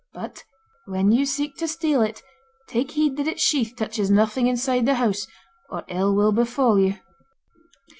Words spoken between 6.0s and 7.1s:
will befall you.